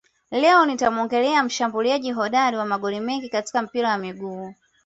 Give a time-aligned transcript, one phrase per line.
[0.31, 4.53] Leo nitamuongelea mshambuliaji hodari wa magoli mengi katika mpira wa miguu